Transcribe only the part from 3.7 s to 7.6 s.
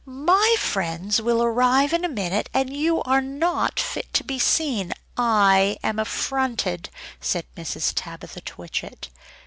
fit to be seen; I am affronted," said